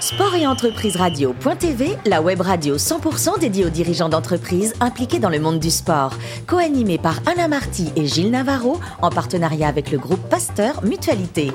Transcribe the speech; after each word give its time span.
Sport 0.00 0.34
et 0.34 0.46
entreprise 0.46 0.96
radio.tv, 0.96 1.96
la 2.04 2.20
web 2.20 2.40
radio 2.40 2.76
100% 2.76 3.38
dédiée 3.38 3.64
aux 3.64 3.70
dirigeants 3.70 4.08
d'entreprises 4.08 4.74
impliqués 4.80 5.20
dans 5.20 5.28
le 5.28 5.38
monde 5.38 5.60
du 5.60 5.70
sport. 5.70 6.14
Co-animée 6.46 6.98
par 6.98 7.20
Anna 7.26 7.48
Marty 7.48 7.92
et 7.94 8.06
Gilles 8.06 8.30
Navarro, 8.30 8.80
en 9.02 9.10
partenariat 9.10 9.68
avec 9.68 9.90
le 9.90 9.98
groupe 9.98 10.20
Pasteur 10.28 10.84
Mutualité. 10.84 11.52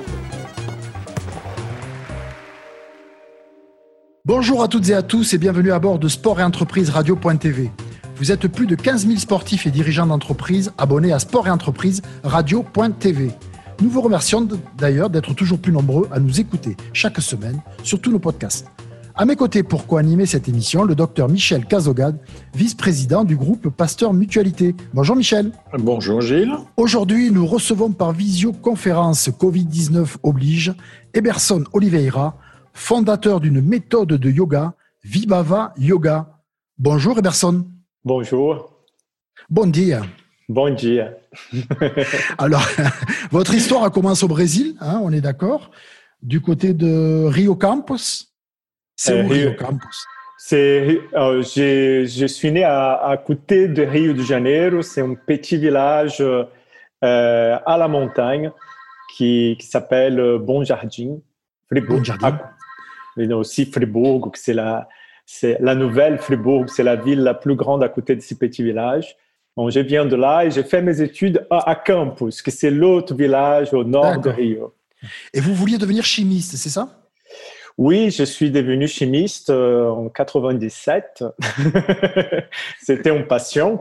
Bonjour 4.24 4.62
à 4.62 4.68
toutes 4.68 4.88
et 4.88 4.94
à 4.94 5.02
tous 5.02 5.34
et 5.34 5.38
bienvenue 5.38 5.72
à 5.72 5.78
bord 5.78 5.98
de 5.98 6.08
Sport 6.08 6.40
et 6.40 6.44
entreprise 6.44 6.90
radio.tv. 6.90 7.70
Vous 8.16 8.32
êtes 8.32 8.48
plus 8.48 8.66
de 8.66 8.74
15 8.74 9.06
000 9.06 9.18
sportifs 9.18 9.66
et 9.66 9.70
dirigeants 9.70 10.06
d'entreprises 10.06 10.72
abonnés 10.78 11.12
à 11.12 11.18
Sport 11.18 11.46
et 11.46 11.50
entreprise 11.50 12.02
radio.tv. 12.24 13.30
Nous 13.82 13.88
vous 13.88 14.02
remercions 14.02 14.46
d'ailleurs 14.76 15.08
d'être 15.08 15.32
toujours 15.32 15.58
plus 15.58 15.72
nombreux 15.72 16.06
à 16.12 16.20
nous 16.20 16.38
écouter 16.38 16.76
chaque 16.92 17.18
semaine 17.18 17.62
sur 17.82 17.98
tous 17.98 18.10
nos 18.10 18.18
podcasts. 18.18 18.66
À 19.14 19.24
mes 19.24 19.36
côtés 19.36 19.62
pour 19.62 19.86
co-animer 19.86 20.26
cette 20.26 20.48
émission, 20.48 20.84
le 20.84 20.94
docteur 20.94 21.30
Michel 21.30 21.64
Cazogade, 21.64 22.18
vice-président 22.54 23.24
du 23.24 23.36
groupe 23.36 23.70
Pasteur 23.70 24.12
Mutualité. 24.12 24.74
Bonjour 24.92 25.16
Michel. 25.16 25.52
Bonjour 25.78 26.20
Gilles. 26.20 26.52
Aujourd'hui, 26.76 27.30
nous 27.30 27.46
recevons 27.46 27.90
par 27.90 28.12
visioconférence 28.12 29.30
Covid-19 29.30 30.16
oblige 30.22 30.74
Eberson 31.14 31.64
Oliveira, 31.72 32.36
fondateur 32.74 33.40
d'une 33.40 33.62
méthode 33.62 34.12
de 34.12 34.30
yoga, 34.30 34.74
Vibhava 35.04 35.72
Yoga. 35.78 36.38
Bonjour 36.78 37.18
Eberson. 37.18 37.66
Bonjour. 38.04 38.74
Bon 39.48 39.70
dia. 39.70 40.02
Bon 40.50 40.74
dia. 40.74 41.14
Alors, 42.38 42.66
votre 43.30 43.54
histoire 43.54 43.84
a 43.84 43.90
commencé 43.90 44.24
au 44.24 44.28
Brésil, 44.28 44.74
hein, 44.80 45.00
on 45.00 45.12
est 45.12 45.20
d'accord, 45.20 45.70
du 46.22 46.40
côté 46.40 46.74
de 46.74 47.24
Rio 47.26 47.54
Campos. 47.54 48.26
C'est 48.96 49.12
euh, 49.12 49.28
Rio, 49.28 49.54
Campos? 49.54 49.86
C'est, 50.38 50.98
euh, 51.14 51.40
je 51.44 52.26
suis 52.26 52.50
né 52.50 52.64
à, 52.64 53.16
côté 53.24 53.68
de 53.68 53.82
Rio 53.82 54.12
de 54.12 54.22
Janeiro. 54.22 54.82
C'est 54.82 55.02
un 55.02 55.14
petit 55.14 55.56
village 55.56 56.20
euh, 56.20 56.44
à 57.00 57.76
la 57.78 57.86
montagne 57.86 58.50
qui, 59.16 59.56
s'appelle 59.60 60.38
Bon 60.40 60.64
Jardim. 60.64 61.18
Fribourg. 61.68 61.98
Bon 61.98 62.02
Jardim. 62.04 62.40
Mais 63.16 63.32
aussi 63.32 63.66
Fribourg, 63.66 64.32
c'est 64.34 64.54
la, 64.54 64.88
c'est 65.24 65.58
la 65.60 65.76
nouvelle 65.76 66.18
Fribourg, 66.18 66.64
c'est 66.70 66.82
la 66.82 66.96
ville 66.96 67.20
la 67.20 67.34
plus 67.34 67.54
grande 67.54 67.84
à 67.84 67.88
côté 67.88 68.16
de 68.16 68.20
ce 68.20 68.34
petit 68.34 68.64
village. 68.64 69.16
Bon, 69.56 69.68
je 69.68 69.80
viens 69.80 70.06
de 70.06 70.16
là 70.16 70.44
et 70.44 70.50
j'ai 70.50 70.62
fait 70.62 70.80
mes 70.80 71.00
études 71.00 71.46
à, 71.50 71.74
Campus, 71.74 72.42
que 72.42 72.50
c'est 72.50 72.70
l'autre 72.70 73.14
village 73.14 73.74
au 73.74 73.84
nord 73.84 74.20
de 74.20 74.30
Rio. 74.30 74.74
Et 75.34 75.40
vous 75.40 75.54
vouliez 75.54 75.78
devenir 75.78 76.04
chimiste, 76.04 76.56
c'est 76.56 76.68
ça? 76.68 77.00
Oui, 77.78 78.10
je 78.10 78.24
suis 78.24 78.50
devenu 78.50 78.86
chimiste 78.86 79.48
euh, 79.48 79.88
en 79.88 80.08
97. 80.10 81.24
C'était 82.78 83.16
une 83.16 83.26
passion. 83.26 83.80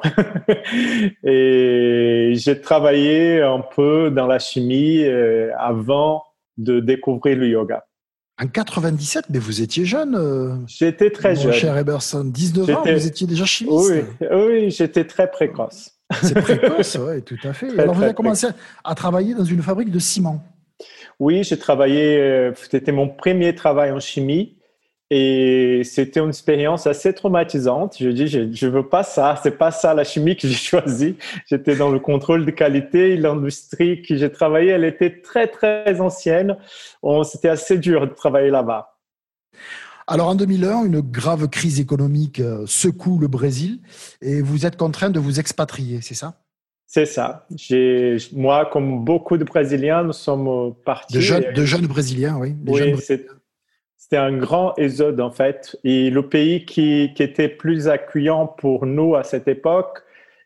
et 1.23 2.31
j'ai 2.35 2.61
travaillé 2.61 3.41
un 3.41 3.59
peu 3.59 4.09
dans 4.09 4.25
la 4.25 4.39
chimie 4.39 5.03
euh, 5.03 5.51
avant 5.57 6.23
de 6.57 6.79
découvrir 6.79 7.37
le 7.37 7.47
yoga. 7.47 7.85
En 8.41 8.47
97, 8.47 9.25
mais 9.29 9.39
vous 9.39 9.61
étiez 9.61 9.83
jeune. 9.83 10.15
Euh, 10.15 10.55
j'étais 10.65 11.09
très 11.09 11.35
jeune. 11.35 11.51
Cher 11.51 11.77
Eberson, 11.77 12.23
19 12.23 12.69
ans, 12.69 12.83
vous 12.85 13.07
étiez 13.07 13.27
déjà 13.27 13.45
chimiste. 13.45 13.91
Oui, 13.91 14.27
oui 14.31 14.71
j'étais 14.71 15.03
très 15.03 15.29
précoce. 15.29 15.91
C'est 16.23 16.39
précoce, 16.41 16.97
oui, 16.99 17.21
tout 17.21 17.37
à 17.43 17.53
fait. 17.53 17.77
Alors, 17.77 17.93
vous 17.93 18.03
avez 18.03 18.13
commencé 18.13 18.47
à 18.83 18.95
travailler 18.95 19.35
dans 19.35 19.43
une 19.43 19.61
fabrique 19.61 19.91
de 19.91 19.99
ciment. 19.99 20.41
Oui, 21.19 21.43
j'ai 21.43 21.57
travaillé, 21.57 22.17
euh, 22.17 22.53
c'était 22.71 22.93
mon 22.93 23.09
premier 23.09 23.53
travail 23.53 23.91
en 23.91 23.99
chimie. 23.99 24.55
Et 25.11 25.81
c'était 25.85 26.19
une 26.19 26.29
expérience 26.29 26.85
assez 26.85 27.13
traumatisante. 27.13 27.95
Je 27.99 28.09
dis, 28.09 28.27
je, 28.27 28.51
je 28.51 28.67
veux 28.67 28.87
pas 28.87 29.03
ça. 29.03 29.39
C'est 29.41 29.57
pas 29.57 29.71
ça 29.71 29.93
la 29.93 30.03
chimie 30.03 30.35
que 30.35 30.47
j'ai 30.47 30.53
choisie. 30.55 31.15
J'étais 31.47 31.75
dans 31.75 31.89
le 31.89 31.99
contrôle 31.99 32.45
de 32.45 32.51
qualité. 32.51 33.17
L'industrie 33.17 34.01
que 34.03 34.15
j'ai 34.15 34.31
travaillé, 34.31 34.69
elle 34.69 34.85
était 34.85 35.21
très, 35.21 35.47
très 35.47 35.99
ancienne. 35.99 36.57
C'était 37.23 37.49
assez 37.49 37.77
dur 37.77 38.07
de 38.07 38.13
travailler 38.13 38.51
là-bas. 38.51 38.95
Alors 40.05 40.27
en 40.29 40.35
2001, 40.35 40.85
une 40.85 41.01
grave 41.01 41.47
crise 41.49 41.79
économique 41.79 42.39
euh, 42.39 42.63
secoue 42.65 43.19
le 43.19 43.27
Brésil 43.27 43.79
et 44.23 44.41
vous 44.41 44.65
êtes 44.65 44.75
contraint 44.75 45.11
de 45.11 45.19
vous 45.19 45.39
expatrier, 45.39 45.99
c'est 46.01 46.15
ça? 46.15 46.41
C'est 46.87 47.05
ça. 47.05 47.45
Moi, 48.33 48.67
comme 48.73 49.05
beaucoup 49.05 49.37
de 49.37 49.43
Brésiliens, 49.43 50.01
nous 50.01 50.13
sommes 50.13 50.73
partis. 50.83 51.13
De 51.13 51.19
jeunes, 51.19 51.53
de 51.53 51.63
jeunes 51.63 51.85
Brésiliens, 51.85 52.37
oui. 52.37 52.55
oui, 52.65 52.95
c'était 54.09 54.21
un 54.21 54.35
grand 54.35 54.73
exode 54.77 55.21
en 55.21 55.29
fait. 55.29 55.77
Et 55.83 56.09
le 56.09 56.27
pays 56.27 56.65
qui, 56.65 57.11
qui, 57.13 57.21
était 57.21 57.47
plus 57.47 57.87
accueillant 57.87 58.47
pour 58.47 58.87
nous 58.87 59.15
à 59.15 59.23
cette 59.23 59.47
époque, 59.47 59.99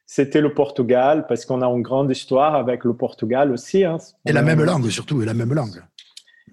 c'était 0.05 0.41
le 0.41 0.53
Portugal, 0.53 1.25
parce 1.27 1.45
qu'on 1.45 1.61
a 1.61 1.67
une 1.67 1.81
grande 1.81 2.11
histoire 2.11 2.55
avec 2.55 2.83
le 2.83 2.93
Portugal 2.93 3.53
aussi. 3.53 3.85
Hein. 3.85 3.97
Et 4.25 4.33
la 4.33 4.41
même 4.41 4.61
langue 4.61 4.89
surtout, 4.89 5.21
et 5.21 5.25
la 5.25 5.33
même 5.33 5.53
langue. 5.53 5.81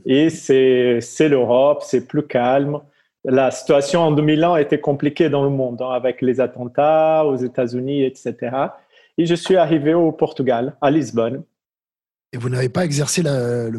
Et 0.06 0.30
c'est 0.30 1.28
l'Europe, 1.28 1.82
c'est 1.84 2.06
plus 2.06 2.26
calme. 2.26 2.78
La 3.24 3.50
situation 3.50 4.02
en 4.02 4.12
2001 4.12 4.56
était 4.56 4.80
compliquée 4.80 5.28
dans 5.28 5.42
le 5.42 5.50
monde, 5.50 5.82
hein, 5.82 5.90
avec 5.90 6.22
les 6.22 6.40
attentats 6.40 7.26
aux 7.26 7.36
États-Unis, 7.36 8.04
etc. 8.04 8.36
Et 9.18 9.26
je 9.26 9.34
suis 9.34 9.56
arrivé 9.56 9.94
au 9.94 10.12
Portugal, 10.12 10.76
à 10.80 10.92
Lisbonne. 10.92 11.42
Et 12.32 12.38
vous 12.38 12.48
n'avez 12.48 12.68
pas 12.68 12.84
exercé 12.84 13.22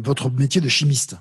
votre 0.04 0.30
métier 0.30 0.60
de 0.60 0.68
chimiste? 0.68 1.16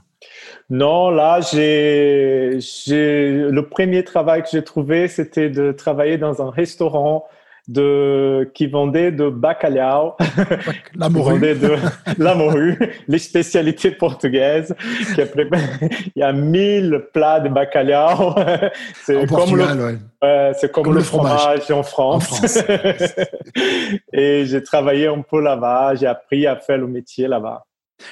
Non, 0.71 1.09
là, 1.09 1.41
j'ai, 1.41 2.57
le 2.87 3.61
premier 3.63 4.05
travail 4.05 4.41
que 4.41 4.47
j'ai 4.49 4.63
trouvé, 4.63 5.09
c'était 5.09 5.49
de 5.49 5.73
travailler 5.73 6.17
dans 6.17 6.41
un 6.41 6.49
restaurant 6.49 7.27
de, 7.67 8.49
qui 8.53 8.67
vendait 8.67 9.11
de 9.11 9.27
bacalhau. 9.27 10.15
La 10.95 11.09
morue. 11.09 11.41
de 11.41 11.75
la 12.17 12.35
morue, 12.35 12.79
les 13.05 13.19
spécialités 13.19 13.91
portugaises. 13.91 14.73
il 15.17 16.11
y 16.15 16.23
a 16.23 16.31
mille 16.31 17.03
plats 17.11 17.41
de 17.41 17.49
bacalhau. 17.49 18.33
C'est 19.03 19.29
comme, 19.29 19.57
le, 19.57 19.65
c'est 20.53 20.71
comme, 20.71 20.93
le, 20.93 21.01
fromage, 21.01 21.69
en 21.69 21.83
France. 21.83 22.31
En 22.31 22.47
France. 22.47 22.63
Et 24.13 24.45
j'ai 24.45 24.63
travaillé 24.63 25.07
un 25.07 25.19
peu 25.19 25.41
là-bas. 25.41 25.95
J'ai 25.95 26.07
appris 26.07 26.47
à 26.47 26.55
faire 26.55 26.77
le 26.77 26.87
métier 26.87 27.27
là-bas. 27.27 27.65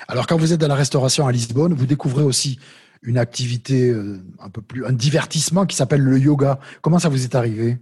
Alors, 0.07 0.27
quand 0.27 0.37
vous 0.37 0.53
êtes 0.53 0.59
dans 0.59 0.67
la 0.67 0.75
restauration 0.75 1.27
à 1.27 1.31
Lisbonne, 1.31 1.73
vous 1.73 1.85
découvrez 1.85 2.23
aussi 2.23 2.59
une 3.01 3.17
activité 3.17 3.89
euh, 3.89 4.19
un 4.39 4.49
peu 4.49 4.61
plus, 4.61 4.85
un 4.85 4.93
divertissement 4.93 5.65
qui 5.65 5.75
s'appelle 5.75 6.01
le 6.01 6.17
yoga. 6.17 6.59
Comment 6.81 6.99
ça 6.99 7.09
vous 7.09 7.23
est 7.23 7.35
arrivé? 7.35 7.77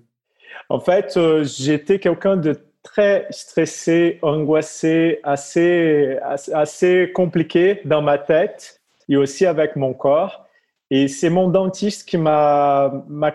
En 0.69 0.79
fait, 0.79 1.15
euh, 1.17 1.43
j'étais 1.43 1.99
quelqu'un 1.99 2.37
de 2.37 2.55
très 2.83 3.27
stressé, 3.31 4.19
angoissé, 4.21 5.19
assez, 5.23 6.17
assez, 6.53 7.11
compliqué 7.13 7.81
dans 7.85 8.01
ma 8.01 8.17
tête 8.17 8.81
et 9.09 9.17
aussi 9.17 9.45
avec 9.45 9.75
mon 9.75 9.93
corps. 9.93 10.45
Et 10.89 11.07
c'est 11.07 11.29
mon 11.29 11.49
dentiste 11.49 12.07
qui 12.07 12.17
m'a 12.17 12.91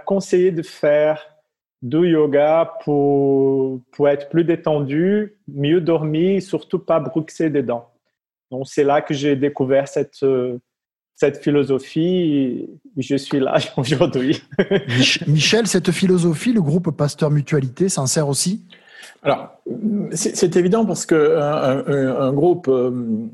conseillé 0.07 0.53
de 0.53 0.63
faire 0.63 1.27
du 1.83 2.09
yoga 2.09 2.73
pour, 2.85 3.81
pour 3.91 4.09
être 4.09 4.31
plus 4.31 4.45
détendu, 4.45 5.37
mieux 5.49 5.81
dormir, 5.81 6.41
surtout 6.41 6.79
pas 6.79 7.01
bruxer 7.01 7.51
des 7.51 7.63
dents. 7.63 7.92
Donc, 8.53 8.67
c'est 8.69 8.85
là 8.85 9.01
que 9.01 9.15
j'ai 9.15 9.35
découvert 9.35 9.89
cette, 9.89 10.23
euh, 10.23 10.59
cette 11.17 11.43
philosophie 11.43 11.99
et 11.99 12.69
je 12.99 13.17
suis 13.17 13.41
là 13.41 13.57
aujourd'hui. 13.79 14.43
Michel, 15.27 15.67
cette 15.67 15.91
philosophie, 15.91 16.53
le 16.53 16.61
groupe 16.61 16.91
Pasteur 16.91 17.31
Mutualité 17.31 17.89
s'en 17.89 18.07
sert 18.07 18.29
aussi? 18.29 18.63
Alors, 19.23 19.57
c'est 20.13 20.57
évident 20.57 20.85
parce 20.85 21.07
que 21.07 21.39
un, 21.39 22.33
groupe, 22.33 22.69
euh, 22.69 23.27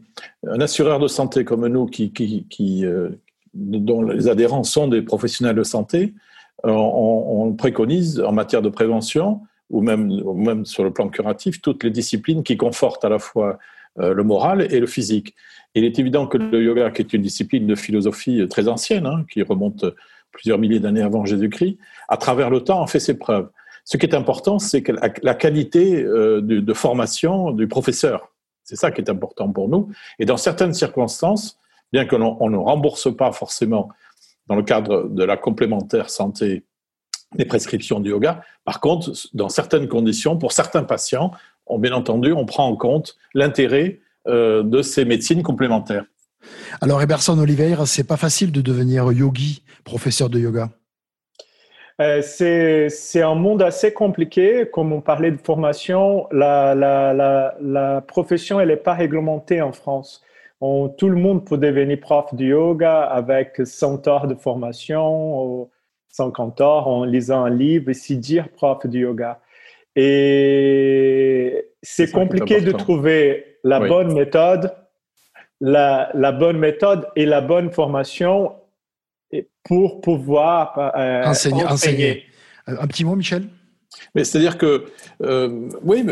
un 0.46 0.60
assureur 0.60 1.00
de 1.00 1.08
santé 1.08 1.44
comme 1.44 1.66
nous, 1.66 1.86
qui, 1.86 2.12
qui, 2.12 2.86
euh, 2.86 3.08
dont 3.54 4.02
les 4.02 4.28
adhérents 4.28 4.62
sont 4.62 4.86
des 4.86 5.02
professionnels 5.02 5.56
de 5.56 5.64
santé, 5.64 6.14
on, 6.62 6.71
on, 6.71 7.53
préconise 7.54 8.21
en 8.21 8.32
matière 8.32 8.62
de 8.62 8.68
prévention 8.68 9.41
ou 9.71 9.80
même, 9.80 10.10
ou 10.10 10.34
même 10.34 10.64
sur 10.64 10.84
le 10.84 10.92
plan 10.92 11.09
curatif 11.09 11.60
toutes 11.60 11.84
les 11.84 11.91
disciplines 11.91 12.42
qui 12.42 12.56
confortent 12.56 13.04
à 13.04 13.09
la 13.09 13.18
fois 13.18 13.48
euh, 13.50 13.56
le 13.96 14.22
moral 14.22 14.72
et 14.72 14.80
le 14.80 14.86
physique. 14.86 15.34
Il 15.74 15.84
est 15.84 15.98
évident 15.98 16.26
que 16.26 16.38
le 16.38 16.62
yoga, 16.62 16.90
qui 16.90 17.02
est 17.02 17.12
une 17.12 17.22
discipline 17.22 17.66
de 17.66 17.74
philosophie 17.74 18.46
très 18.48 18.68
ancienne, 18.68 19.06
hein, 19.06 19.24
qui 19.30 19.42
remonte 19.42 19.84
plusieurs 20.32 20.58
milliers 20.58 20.80
d'années 20.80 21.02
avant 21.02 21.24
Jésus-Christ, 21.24 21.78
à 22.08 22.16
travers 22.16 22.50
le 22.50 22.60
temps, 22.62 22.82
a 22.82 22.86
fait 22.86 23.00
ses 23.00 23.18
preuves. 23.18 23.50
Ce 23.84 23.96
qui 23.96 24.04
est 24.04 24.14
important, 24.14 24.58
c'est 24.58 24.84
la 25.22 25.34
qualité 25.34 26.02
euh, 26.02 26.42
de, 26.42 26.74
formation 26.74 27.52
du 27.52 27.68
professeur. 27.68 28.32
C'est 28.62 28.76
ça 28.76 28.90
qui 28.90 29.00
est 29.00 29.08
important 29.08 29.50
pour 29.50 29.68
nous. 29.68 29.90
Et 30.18 30.26
dans 30.26 30.36
certaines 30.36 30.74
circonstances, 30.74 31.58
bien 31.90 32.04
que 32.04 32.14
l'on 32.14 32.50
ne 32.50 32.56
rembourse 32.58 33.14
pas 33.16 33.32
forcément 33.32 33.88
dans 34.46 34.56
le 34.56 34.62
cadre 34.62 35.08
de 35.08 35.24
la 35.24 35.36
complémentaire 35.38 36.10
santé 36.10 36.64
les 37.36 37.44
prescriptions 37.44 38.00
du 38.00 38.10
yoga, 38.10 38.42
par 38.64 38.80
contre, 38.80 39.12
dans 39.34 39.48
certaines 39.48 39.88
conditions, 39.88 40.38
pour 40.38 40.52
certains 40.52 40.84
patients, 40.84 41.30
bien 41.76 41.92
entendu, 41.92 42.32
on 42.32 42.47
prend 42.47 42.66
en 42.66 42.76
compte 42.76 43.16
l'intérêt 43.34 44.00
euh, 44.26 44.62
de 44.62 44.80
ces 44.80 45.04
médecines 45.04 45.42
complémentaires. 45.42 46.04
Alors, 46.80 47.03
Eberson 47.03 47.38
Oliveira, 47.38 47.84
c'est 47.84 48.06
pas 48.06 48.16
facile 48.16 48.53
de 48.53 48.62
devenir 48.62 49.12
yogi, 49.12 49.62
professeur 49.84 50.30
de 50.30 50.38
yoga. 50.38 50.70
Euh, 52.00 52.22
c'est 52.22 53.22
un 53.22 53.34
monde 53.34 53.60
assez 53.62 53.92
compliqué. 53.92 54.68
Comme 54.72 54.92
on 54.92 55.00
parlait 55.00 55.32
de 55.32 55.36
formation, 55.36 56.28
la, 56.30 56.74
la, 56.74 57.12
la, 57.12 57.56
la 57.60 58.00
profession, 58.00 58.60
elle 58.60 58.68
n'est 58.68 58.76
pas 58.76 58.94
réglementée 58.94 59.60
en 59.60 59.72
France. 59.72 60.22
On, 60.60 60.88
tout 60.88 61.09
le 61.09 61.16
monde 61.16 61.44
peut 61.44 61.59
devenir 61.59 62.00
prof 62.00 62.34
de 62.34 62.47
yoga 62.47 63.03
avec 63.03 63.60
100 63.64 64.09
heures 64.09 64.26
de 64.26 64.34
formation, 64.34 65.68
50 66.10 66.60
heures 66.60 66.88
en 66.88 67.04
lisant 67.04 67.44
un 67.44 67.50
livre 67.50 67.91
et 67.91 67.94
s'y 67.94 68.16
dire 68.16 68.48
prof 68.48 68.86
de 68.86 68.98
yoga. 68.98 69.41
Et 69.96 71.70
c'est 71.82 72.10
compliqué 72.10 72.60
de 72.60 72.72
trouver 72.72 73.58
la 73.64 73.80
bonne 73.80 74.12
méthode, 74.12 74.74
la, 75.60 76.10
la, 76.14 76.32
bonne 76.32 76.58
méthode 76.58 77.08
et 77.16 77.26
la 77.26 77.40
bonne 77.40 77.72
formation 77.72 78.54
pour 79.64 80.00
pouvoir 80.00 80.92
euh, 80.96 81.24
enseigner. 81.24 82.24
Euh, 82.68 82.76
un 82.80 82.86
petit 82.86 83.04
mot, 83.04 83.14
Michel? 83.14 83.44
Mais 84.14 84.24
c'est-à-dire 84.24 84.58
que, 84.58 84.86
euh, 85.22 85.68
oui, 85.82 86.04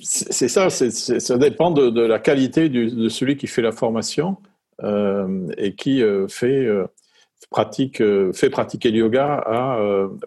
c'est 0.00 0.48
ça, 0.48 0.70
ça 0.70 1.38
dépend 1.38 1.70
de, 1.70 2.00
la 2.00 2.18
qualité 2.18 2.68
de 2.68 3.08
celui 3.08 3.36
qui 3.36 3.46
fait 3.46 3.62
la 3.62 3.72
formation 3.72 4.36
et 4.82 5.74
qui 5.76 6.02
fait, 6.28 6.68
pratique, 7.50 8.02
fait 8.34 8.50
pratiquer 8.50 8.90
le 8.90 8.98
yoga 8.98 9.42
à, 9.46 9.78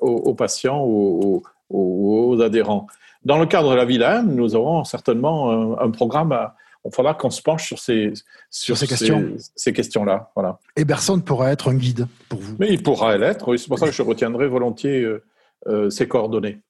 aux, 0.01 0.33
patients 0.33 0.83
ou 0.85 1.43
aux, 1.69 2.39
adhérents. 2.41 2.87
Dans 3.23 3.39
le 3.39 3.45
cadre 3.45 3.71
de 3.71 3.75
la 3.75 3.85
Vilaine, 3.85 4.35
nous 4.35 4.55
aurons 4.55 4.83
certainement 4.83 5.79
un, 5.79 5.89
programme 5.89 6.31
à, 6.31 6.55
il 6.85 6.93
faudra 6.93 7.13
qu'on 7.15 7.31
se 7.31 7.41
penche 7.41 7.65
sur 7.65 7.79
ces, 7.79 8.13
sur, 8.51 8.77
ces 8.77 8.87
questions. 8.87 9.33
Ces, 9.55 9.73
questions-là. 9.73 10.31
Voilà. 10.35 10.59
Et 10.75 10.85
personne 10.85 11.23
pourra 11.23 11.51
être 11.51 11.69
un 11.71 11.75
guide 11.75 12.07
pour 12.29 12.39
vous. 12.39 12.55
Mais 12.59 12.71
il 12.71 12.83
pourra 12.83 13.17
l'être, 13.17 13.47
oui. 13.47 13.57
C'est 13.57 13.67
pour 13.67 13.79
ça 13.79 13.87
que 13.87 13.91
je 13.91 14.03
retiendrai 14.03 14.47
volontiers 14.47 15.01
euh, 15.01 15.23
euh, 15.67 15.89
ces 15.89 16.07
coordonnées. 16.07 16.61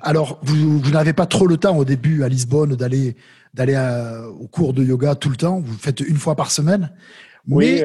Alors, 0.00 0.38
vous, 0.42 0.80
vous 0.80 0.90
n'avez 0.90 1.12
pas 1.12 1.26
trop 1.26 1.46
le 1.46 1.58
temps 1.58 1.76
au 1.76 1.84
début 1.84 2.22
à 2.24 2.28
Lisbonne 2.28 2.74
d'aller 2.74 3.16
d'aller 3.54 3.74
euh, 3.74 4.26
au 4.26 4.48
cours 4.48 4.72
de 4.72 4.82
yoga 4.82 5.14
tout 5.14 5.30
le 5.30 5.36
temps. 5.36 5.60
Vous 5.60 5.78
faites 5.78 6.00
une 6.00 6.16
fois 6.16 6.34
par 6.34 6.50
semaine. 6.50 6.92
Oui. 7.48 7.82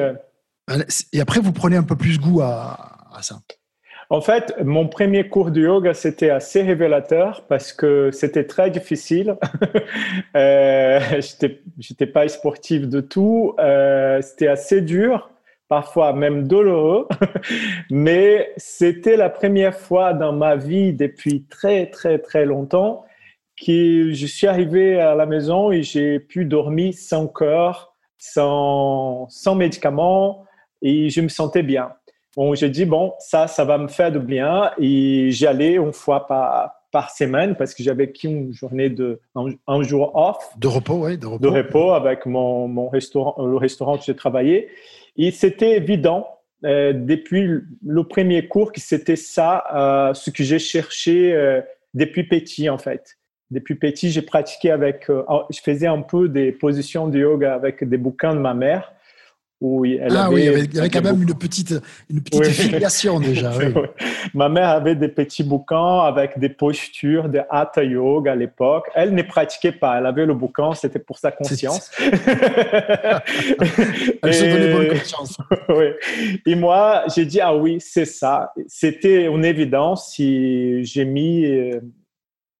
et 1.12 1.20
après, 1.20 1.40
vous 1.40 1.52
prenez 1.52 1.76
un 1.76 1.82
peu 1.82 1.96
plus 1.96 2.18
goût 2.18 2.40
à, 2.40 3.08
à 3.14 3.22
ça. 3.22 3.40
En 4.12 4.20
fait, 4.20 4.54
mon 4.62 4.88
premier 4.88 5.26
cours 5.30 5.50
de 5.50 5.62
yoga, 5.62 5.94
c'était 5.94 6.28
assez 6.28 6.60
révélateur 6.60 7.46
parce 7.48 7.72
que 7.72 8.10
c'était 8.10 8.44
très 8.44 8.70
difficile. 8.70 9.38
euh, 10.36 11.00
J'étais 11.78 12.06
pas 12.06 12.28
sportif 12.28 12.86
de 12.86 13.00
tout. 13.00 13.54
Euh, 13.58 14.20
c'était 14.20 14.48
assez 14.48 14.82
dur, 14.82 15.30
parfois 15.66 16.12
même 16.12 16.46
douloureux. 16.46 17.08
Mais 17.90 18.52
c'était 18.58 19.16
la 19.16 19.30
première 19.30 19.74
fois 19.74 20.12
dans 20.12 20.34
ma 20.34 20.56
vie 20.56 20.92
depuis 20.92 21.44
très, 21.44 21.86
très, 21.86 22.18
très 22.18 22.44
longtemps 22.44 23.06
que 23.66 24.12
je 24.12 24.26
suis 24.26 24.46
arrivé 24.46 25.00
à 25.00 25.14
la 25.14 25.24
maison 25.24 25.72
et 25.72 25.82
j'ai 25.82 26.20
pu 26.20 26.44
dormir 26.44 26.92
sans 26.92 27.28
cœur, 27.28 27.94
sans, 28.18 29.26
sans 29.30 29.54
médicaments 29.54 30.44
et 30.82 31.08
je 31.08 31.22
me 31.22 31.28
sentais 31.28 31.62
bien. 31.62 31.94
Bon, 32.36 32.54
j'ai 32.54 32.70
dit, 32.70 32.86
bon, 32.86 33.12
ça, 33.18 33.46
ça 33.46 33.64
va 33.64 33.76
me 33.78 33.88
faire 33.88 34.10
du 34.10 34.18
bien. 34.18 34.70
Et 34.78 35.30
j'allais 35.30 35.74
une 35.74 35.92
fois 35.92 36.26
par, 36.26 36.82
par 36.90 37.10
semaine 37.10 37.56
parce 37.56 37.74
que 37.74 37.82
j'avais 37.82 38.10
qu'une 38.10 38.52
journée 38.52 38.88
de, 38.88 39.20
un, 39.66 39.82
jour 39.82 40.14
off. 40.14 40.38
De 40.56 40.68
repos, 40.68 41.06
oui, 41.06 41.18
de 41.18 41.26
repos. 41.26 41.42
De 41.42 41.48
repos 41.48 41.92
avec 41.92 42.24
mon, 42.24 42.68
mon 42.68 42.88
restaurant, 42.88 43.44
le 43.44 43.56
restaurant 43.56 43.96
où 43.96 44.00
j'ai 44.04 44.16
travaillé. 44.16 44.68
Et 45.16 45.30
c'était 45.30 45.76
évident 45.76 46.26
euh, 46.64 46.92
depuis 46.94 47.60
le 47.84 48.04
premier 48.04 48.46
cours 48.48 48.72
que 48.72 48.80
c'était 48.80 49.16
ça, 49.16 49.64
euh, 49.74 50.14
ce 50.14 50.30
que 50.30 50.42
j'ai 50.44 50.58
cherché 50.58 51.34
euh, 51.34 51.60
depuis 51.92 52.24
petit, 52.24 52.70
en 52.70 52.78
fait. 52.78 53.18
Depuis 53.50 53.74
petit, 53.74 54.10
j'ai 54.10 54.22
pratiqué 54.22 54.70
avec, 54.70 55.08
je 55.08 55.60
faisais 55.60 55.86
un 55.86 56.00
peu 56.00 56.30
des 56.30 56.52
positions 56.52 57.08
de 57.08 57.18
yoga 57.18 57.52
avec 57.52 57.84
des 57.84 57.98
bouquins 57.98 58.34
de 58.34 58.40
ma 58.40 58.54
mère 58.54 58.94
elle 59.64 60.16
ah 60.16 60.28
oui, 60.30 60.40
il 60.42 60.74
y 60.74 60.80
avait, 60.80 60.90
quand 60.90 61.02
même 61.02 61.22
une 61.22 61.34
petite, 61.34 61.74
une 62.10 62.20
petite 62.20 62.46
filiation 62.46 63.20
déjà. 63.28 63.52
Ma 64.34 64.48
mère 64.48 64.70
avait 64.70 64.96
des 64.96 65.08
petits 65.08 65.44
bouquins 65.44 66.00
avec 66.00 66.38
des 66.38 66.48
postures 66.48 67.28
de 67.28 67.40
Hatha 67.48 67.84
Yoga 67.84 68.32
à 68.32 68.34
l'époque. 68.34 68.88
Elle 68.94 69.14
ne 69.14 69.22
pratiquait 69.22 69.72
pas, 69.72 69.98
elle 69.98 70.06
avait 70.06 70.26
le 70.26 70.34
bouquin, 70.34 70.74
c'était 70.74 70.98
pour 70.98 71.18
sa 71.18 71.30
conscience. 71.30 71.90
elle 71.98 72.10
se 74.34 74.44
donnait 74.44 74.72
bonne 74.72 74.88
conscience. 74.88 75.38
oui. 75.68 75.86
Et 76.46 76.54
moi, 76.56 77.04
j'ai 77.14 77.24
dit, 77.24 77.40
ah 77.40 77.54
oui, 77.54 77.78
c'est 77.80 78.04
ça. 78.04 78.52
C'était 78.66 79.26
une 79.26 79.44
évidence 79.44 80.12
si 80.12 80.84
j'ai 80.84 81.04
mis, 81.04 81.44
euh, 81.44 81.80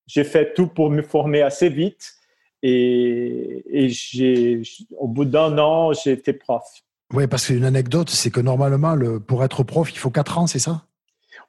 j'ai 0.07 0.25
fait 0.25 0.55
tout 0.55 0.69
pour 0.69 0.91
me 0.91 1.03
former 1.03 1.43
assez 1.43 1.69
vite. 1.69 2.13
Et, 2.63 3.65
et 3.69 3.89
j'ai, 3.89 4.63
au 4.97 5.09
bout 5.09 5.25
d'un 5.25 5.59
an, 5.59 5.93
j'ai 5.93 6.13
été 6.13 6.33
prof. 6.33 6.63
Oui, 7.13 7.27
parce 7.27 7.47
qu'une 7.47 7.65
anecdote, 7.65 8.11
c'est 8.11 8.31
que 8.31 8.41
normalement, 8.41 8.95
le, 8.95 9.21
pour 9.21 9.45
être 9.45 9.63
prof, 9.63 9.93
il 9.93 9.99
faut 9.99 10.11
4 10.11 10.39
ans, 10.39 10.47
c'est 10.47 10.59
ça? 10.59 10.83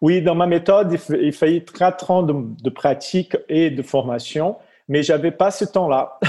Oui, 0.01 0.21
dans 0.21 0.36
ma 0.36 0.48
méthode, 0.48 0.98
il, 1.21 1.31
fallait 1.31 1.62
4 1.63 2.12
ans 2.12 2.24
de, 2.24 2.69
pratique 2.69 3.38
et 3.48 3.69
de 3.69 3.81
formation, 3.81 4.57
mais 4.89 5.04
j'avais 5.04 5.31
pas 5.31 5.51
ce 5.51 5.63
temps-là. 5.65 6.19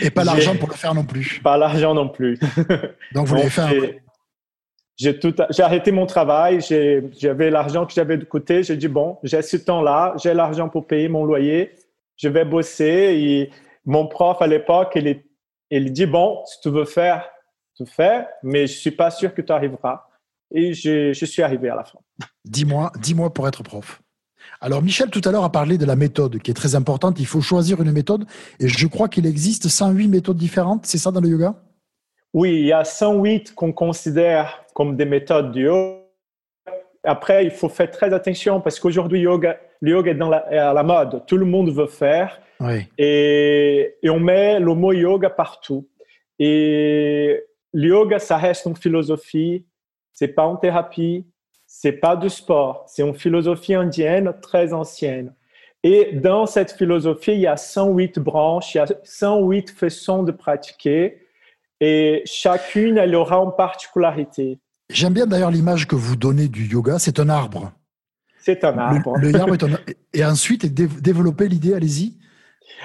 Et, 0.00 0.10
pas 0.10 0.24
l'argent 0.24 0.56
pour 0.56 0.68
le 0.68 0.74
faire 0.74 0.94
non 0.94 1.04
plus. 1.04 1.40
Pas 1.42 1.58
l'argent 1.58 1.94
non 1.94 2.08
plus. 2.08 2.38
Donc, 3.12 3.26
vous 3.26 3.34
l'avez 3.34 3.50
fait 3.50 4.00
j'ai 4.98 5.16
tout, 5.16 5.32
j'ai 5.50 5.62
arrêté 5.62 5.92
mon 5.92 6.06
travail, 6.06 6.58
j'avais 6.60 7.50
l'argent 7.50 7.86
que 7.86 7.92
j'avais 7.92 8.16
de 8.16 8.24
côté, 8.24 8.64
j'ai 8.64 8.76
dit 8.76 8.88
bon, 8.88 9.18
j'ai 9.22 9.42
ce 9.42 9.56
temps-là, 9.56 10.14
j'ai 10.20 10.34
l'argent 10.34 10.68
pour 10.68 10.88
payer 10.88 11.08
mon 11.08 11.24
loyer, 11.24 11.76
je 12.16 12.28
vais 12.28 12.44
bosser. 12.44 13.14
Et 13.16 13.50
mon 13.86 14.08
prof 14.08 14.42
à 14.42 14.48
l'époque, 14.48 14.94
il, 14.96 15.22
il 15.70 15.92
dit 15.92 16.06
bon, 16.06 16.42
si 16.46 16.60
tu 16.62 16.70
veux 16.70 16.84
faire 16.84 17.30
faire, 17.84 18.26
mais 18.42 18.66
je 18.66 18.78
suis 18.78 18.90
pas 18.90 19.10
sûr 19.10 19.34
que 19.34 19.42
tu 19.42 19.52
arriveras. 19.52 20.04
Et 20.50 20.72
je, 20.72 21.12
je, 21.12 21.24
suis 21.26 21.42
arrivé 21.42 21.68
à 21.68 21.76
la 21.76 21.84
fin. 21.84 21.98
Dix 22.44 22.64
mois 22.64 23.32
pour 23.34 23.46
être 23.46 23.62
prof. 23.62 24.00
Alors 24.60 24.82
Michel 24.82 25.10
tout 25.10 25.20
à 25.24 25.30
l'heure 25.30 25.44
a 25.44 25.52
parlé 25.52 25.78
de 25.78 25.84
la 25.84 25.96
méthode 25.96 26.38
qui 26.38 26.50
est 26.50 26.54
très 26.54 26.74
importante. 26.74 27.20
Il 27.20 27.26
faut 27.26 27.40
choisir 27.40 27.80
une 27.80 27.92
méthode 27.92 28.24
et 28.58 28.68
je 28.68 28.86
crois 28.86 29.08
qu'il 29.08 29.26
existe 29.26 29.68
108 29.68 30.08
méthodes 30.08 30.36
différentes. 30.36 30.86
C'est 30.86 30.98
ça 30.98 31.10
dans 31.10 31.20
le 31.20 31.28
yoga? 31.28 31.54
Oui, 32.34 32.56
il 32.60 32.66
y 32.66 32.72
a 32.72 32.84
108 32.84 33.54
qu'on 33.54 33.72
considère 33.72 34.64
comme 34.74 34.96
des 34.96 35.04
méthodes 35.04 35.52
du 35.52 35.64
yoga. 35.64 35.98
Après, 37.04 37.44
il 37.44 37.50
faut 37.50 37.68
faire 37.68 37.90
très 37.90 38.12
attention 38.12 38.60
parce 38.60 38.80
qu'aujourd'hui, 38.80 39.20
yoga, 39.20 39.58
le 39.80 39.92
yoga 39.92 40.10
est, 40.10 40.14
dans 40.14 40.28
la, 40.28 40.38
à 40.68 40.74
la 40.74 40.82
mode. 40.82 41.24
Tout 41.26 41.36
le 41.36 41.46
monde 41.46 41.70
veut 41.70 41.86
faire. 41.86 42.40
Oui. 42.60 42.86
Et, 42.98 43.94
et 44.02 44.10
on 44.10 44.18
met 44.18 44.58
le 44.58 44.74
mot 44.74 44.92
yoga 44.92 45.30
partout. 45.30 45.88
Et 46.38 47.44
le 47.72 47.88
yoga, 47.88 48.18
ça 48.18 48.36
reste 48.36 48.66
une 48.66 48.76
philosophie, 48.76 49.64
c'est 50.12 50.28
pas 50.28 50.44
une 50.44 50.58
thérapie, 50.58 51.26
c'est 51.66 51.92
pas 51.92 52.16
du 52.16 52.30
sport, 52.30 52.84
c'est 52.86 53.02
une 53.02 53.14
philosophie 53.14 53.74
indienne 53.74 54.32
très 54.40 54.72
ancienne. 54.72 55.34
Et 55.84 56.12
dans 56.12 56.46
cette 56.46 56.72
philosophie, 56.72 57.32
il 57.32 57.40
y 57.40 57.46
a 57.46 57.56
108 57.56 58.18
branches, 58.18 58.74
il 58.74 58.78
y 58.78 58.80
a 58.80 58.86
108 59.04 59.70
façons 59.70 60.22
de 60.22 60.32
pratiquer, 60.32 61.22
et 61.80 62.22
chacune, 62.24 62.98
elle 62.98 63.14
aura 63.14 63.36
une 63.36 63.54
particularité. 63.56 64.58
J'aime 64.90 65.12
bien 65.12 65.26
d'ailleurs 65.26 65.50
l'image 65.50 65.86
que 65.86 65.94
vous 65.94 66.16
donnez 66.16 66.48
du 66.48 66.64
yoga, 66.64 66.98
c'est 66.98 67.20
un 67.20 67.28
arbre. 67.28 67.72
C'est 68.40 68.64
un 68.64 68.76
arbre. 68.78 69.16
Le, 69.18 69.34
arbre 69.38 69.54
est 69.54 69.62
un... 69.62 69.78
Et 70.14 70.24
ensuite, 70.24 70.66
développer 70.74 71.48
l'idée, 71.48 71.74
allez-y. 71.74 72.16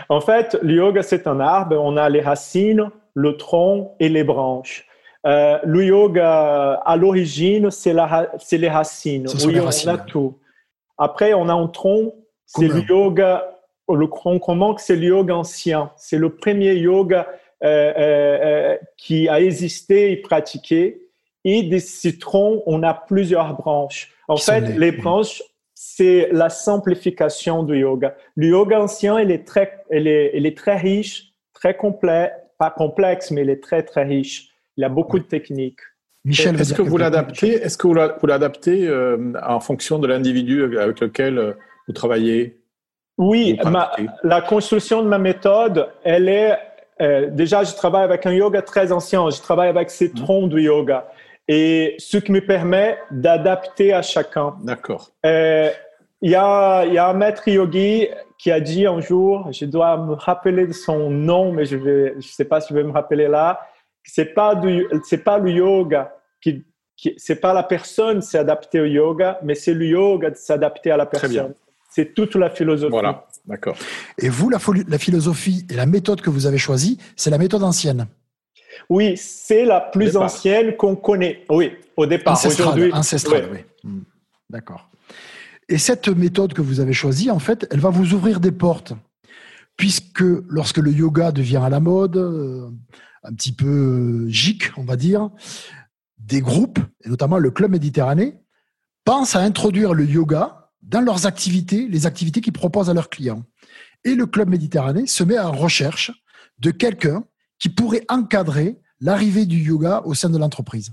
En 0.10 0.22
fait, 0.22 0.58
le 0.62 0.76
yoga, 0.76 1.02
c'est 1.02 1.26
un 1.26 1.40
arbre, 1.40 1.78
on 1.80 1.98
a 1.98 2.10
les 2.10 2.22
racines, 2.22 2.90
le 3.14 3.38
tronc 3.38 3.96
et 4.00 4.10
les 4.10 4.24
branches. 4.24 4.88
Euh, 5.26 5.58
le 5.64 5.86
yoga, 5.86 6.82
à 6.86 6.98
l'origine, 6.98 7.72
c'est 7.72 7.94
les 7.94 8.70
racines. 8.70 9.28
oui, 9.46 9.58
on 9.60 9.90
a 9.90 9.98
tout. 9.98 10.38
Après, 10.98 11.34
on 11.34 11.48
a 11.50 11.54
un 11.54 11.68
tronc, 11.68 12.14
c'est 12.46 12.68
le 12.68 12.82
yoga, 12.82 13.58
le 13.90 14.08
tronc 14.08 14.40
commun, 14.40 14.76
c'est 14.78 14.96
le 14.96 15.08
yoga 15.08 15.36
ancien. 15.36 15.92
C'est 15.96 16.18
le 16.18 16.36
premier 16.36 16.74
yoga 16.76 17.28
euh, 17.64 17.94
euh, 17.98 18.78
qui 18.98 19.30
a 19.30 19.40
existé 19.40 20.12
et 20.12 20.18
pratiqué. 20.18 21.00
Et 21.46 21.64
de 21.64 21.78
ce 21.78 22.10
tronc, 22.10 22.64
on 22.66 22.84
a 22.84 22.94
plusieurs 22.94 23.56
branches. 23.56 24.12
En 24.28 24.38
fait, 24.38 24.62
les, 24.62 24.92
branches, 24.92 25.42
c'est 25.74 26.30
la 26.32 26.50
simplification 26.50 27.64
du 27.64 27.80
yoga. 27.80 28.16
Le 28.36 28.48
yoga 28.48 28.82
ancien, 28.82 29.20
il 29.20 29.32
est 29.32 29.46
très, 29.46 29.84
il 29.92 30.08
est, 30.08 30.32
il 30.36 30.46
est 30.46 30.58
très 30.58 30.78
riche, 30.78 31.34
très 31.54 31.76
complet, 31.76 32.32
pas 32.58 32.72
complexe, 32.72 33.32
mais 33.32 33.42
il 33.42 33.50
est 33.50 33.62
très, 33.62 33.84
très 33.84 34.04
riche. 34.04 34.50
Il 34.78 34.84
a 34.84 34.90
beaucoup 34.90 35.20
de 35.20 35.24
techniques. 35.24 35.80
Michel, 36.26 36.60
est-ce 36.60 36.74
que 36.74 36.82
vous 36.82 36.98
l'adaptez 36.98 37.54
Est-ce 37.54 37.78
que 37.78 37.88
vous 37.88 38.28
l'adaptez 38.28 38.88
euh, 38.88 39.34
en 39.46 39.60
fonction 39.60 40.00
de 40.00 40.08
l'individu 40.08 40.64
avec 40.78 41.02
lequel 41.02 41.38
euh, 41.38 41.54
vous 41.88 41.94
travaillez 41.94 42.62
Oui, 43.18 43.60
la 44.24 44.42
construction 44.42 45.04
de 45.04 45.10
ma 45.10 45.18
méthode, 45.18 45.90
elle 46.04 46.30
est, 46.30 46.58
euh, 47.02 47.30
déjà, 47.30 47.64
je 47.64 47.74
travaille 47.74 48.04
avec 48.04 48.26
un 48.26 48.32
yoga 48.32 48.62
très 48.62 48.92
ancien. 48.92 49.30
Je 49.30 49.42
travaille 49.42 49.70
avec 49.70 49.90
ces 49.90 50.10
mmh. 50.10 50.14
troncs 50.14 50.50
de 50.50 50.60
yoga. 50.60 51.12
Et 51.48 51.96
ce 51.98 52.18
qui 52.18 52.32
me 52.32 52.46
permet 52.46 52.98
d'adapter 53.12 53.94
à 53.94 54.02
chacun. 54.02 54.56
D'accord. 54.64 55.10
Euh, 55.26 55.70
il 56.22 56.32
y, 56.32 56.36
a, 56.36 56.86
y 56.86 56.98
a 56.98 57.10
un 57.10 57.14
maître 57.14 57.48
yogi 57.50 58.08
qui 58.44 58.52
a 58.52 58.60
dit 58.60 58.86
un 58.86 59.00
jour, 59.00 59.48
je 59.54 59.64
dois 59.64 59.96
me 59.96 60.16
rappeler 60.16 60.68
de 60.68 60.74
son 60.74 61.10
nom, 61.10 61.54
mais 61.54 61.64
je 61.64 61.78
ne 61.78 62.20
je 62.20 62.28
sais 62.28 62.44
pas 62.44 62.60
si 62.60 62.74
je 62.74 62.78
vais 62.78 62.84
me 62.84 62.92
rappeler 62.92 63.30
là, 63.30 63.62
c'est 64.04 64.34
pas 64.34 64.62
c'est 65.06 65.24
pas 65.24 65.38
le 65.38 65.50
yoga 65.50 66.14
qui, 66.42 66.66
qui 66.98 67.14
c'est 67.16 67.38
pas 67.38 67.54
la 67.54 67.64
personne 67.64 68.22
s'adapter 68.22 68.82
au 68.82 68.86
yoga, 68.86 69.40
mais 69.44 69.56
c'est 69.56 69.74
le 69.74 69.86
yoga 69.86 70.30
de 70.30 70.36
s'adapter 70.36 70.92
à 70.92 70.98
la 70.98 71.06
personne. 71.06 71.54
C'est 71.90 72.14
toute 72.14 72.36
la 72.36 72.50
philosophie. 72.50 72.92
Voilà. 72.92 73.28
D'accord. 73.46 73.78
Et 74.18 74.28
vous, 74.28 74.50
la, 74.50 74.58
la, 74.90 74.98
philosophie 74.98 75.66
et 75.70 75.76
la 75.76 75.86
méthode 75.86 76.20
que 76.20 76.30
vous 76.30 76.46
avez 76.46 76.58
choisie, 76.58 76.98
c'est 77.16 77.30
la 77.30 77.38
méthode 77.38 77.64
ancienne 77.64 78.08
Oui, 78.90 79.16
c'est 79.16 79.64
la 79.64 79.80
plus 79.80 80.18
ancienne 80.18 80.76
qu'on 80.76 80.98
connaît. 80.98 81.46
Oui, 81.50 81.72
au 81.96 82.06
départ. 82.06 82.34
Ancestrale, 82.34 82.94
ancestrale 82.94 83.50
oui. 83.54 83.60
Hmm. 83.86 84.02
D'accord. 84.50 84.90
Et 85.70 85.78
cette 85.78 86.10
méthode 86.10 86.54
que 86.54 86.62
vous 86.62 86.80
avez 86.80 86.94
choisie, 86.94 87.32
en 87.32 87.40
fait, 87.40 87.68
elle 87.72 87.80
va 87.80 87.90
vous 87.90 88.14
ouvrir 88.14 88.40
des 88.40 88.52
portes. 88.52 88.94
Puisque 89.78 90.24
lorsque 90.48 90.78
le 90.78 90.92
yoga 90.92 91.32
devient 91.32 91.62
à 91.64 91.70
la 91.70 91.80
mode, 91.80 92.18
euh, 92.18 92.70
un 93.24 93.34
petit 93.34 93.54
peu 93.54 94.28
gic, 94.28 94.72
on 94.78 94.84
va 94.84 94.96
dire, 94.96 95.30
des 96.20 96.42
groupes, 96.42 96.80
et 97.04 97.10
notamment 97.10 97.38
le 97.38 97.52
Club 97.52 97.72
Méditerranée, 97.72 98.36
pensent 99.04 99.36
à 99.36 99.40
introduire 99.40 99.94
le 99.94 100.06
yoga 100.06 100.72
dans 100.82 101.02
leurs 101.02 101.26
activités, 101.26 101.88
les 101.88 102.06
activités 102.06 102.42
qu'ils 102.42 102.54
proposent 102.54 102.90
à 102.90 102.94
leurs 102.94 103.10
clients. 103.10 103.44
Et 104.04 104.16
le 104.16 104.26
Club 104.26 104.50
Méditerranée 104.50 105.08
se 105.08 105.24
met 105.24 105.40
en 105.40 105.52
recherche 105.52 106.12
de 106.60 106.72
quelqu'un 106.72 107.24
qui 107.60 107.70
pourrait 107.70 108.06
encadrer 108.10 108.80
l'arrivée 109.00 109.46
du 109.46 109.58
yoga 109.58 110.02
au 110.06 110.14
sein 110.14 110.30
de 110.30 110.38
l'entreprise. 110.38 110.92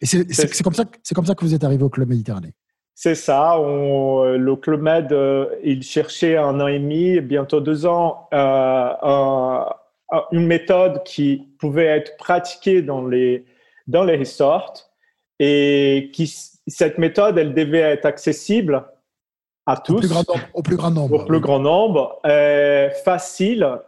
Et 0.00 0.06
c'est 0.06 0.62
comme, 0.62 0.74
ça, 0.74 0.84
comme 1.14 1.26
ça 1.26 1.34
que 1.34 1.44
vous 1.44 1.54
êtes 1.54 1.64
arrivé 1.64 1.82
au 1.82 1.88
Club 1.88 2.08
Méditerranée. 2.08 2.54
C'est 3.00 3.14
ça. 3.14 3.56
le 3.60 4.54
Club 4.56 4.82
Med, 4.82 5.12
euh, 5.12 5.46
il 5.62 5.84
cherchait 5.84 6.36
un 6.36 6.58
an 6.58 6.66
et 6.66 6.80
demi, 6.80 7.20
bientôt 7.20 7.60
deux 7.60 7.86
ans, 7.86 8.28
euh, 8.34 9.62
une 10.32 10.48
méthode 10.48 11.04
qui 11.04 11.46
pouvait 11.60 11.86
être 11.86 12.16
pratiquée 12.16 12.82
dans 12.82 13.06
les, 13.06 13.44
dans 13.86 14.02
les 14.02 14.16
resorts 14.16 14.90
et 15.38 16.10
qui, 16.12 16.26
cette 16.66 16.98
méthode, 16.98 17.38
elle 17.38 17.54
devait 17.54 17.78
être 17.78 18.04
accessible 18.04 18.84
à 19.64 19.76
tous. 19.76 19.94
Au 19.94 20.00
plus 20.00 20.08
grand 20.08 20.26
nombre. 20.26 20.48
Au 20.54 20.62
plus 20.62 20.76
grand 20.76 20.90
nombre, 20.90 21.14
au 21.14 21.24
plus 21.24 21.40
grand 21.40 21.58
nombre 21.60 22.20
euh, 22.26 22.90
facile 23.04 23.78